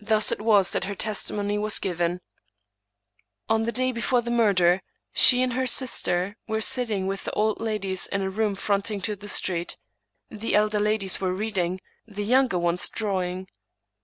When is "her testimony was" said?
0.84-1.80